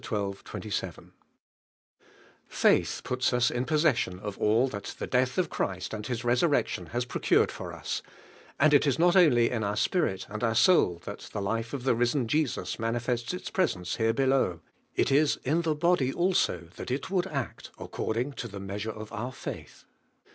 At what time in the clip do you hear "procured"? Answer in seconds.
7.05-7.51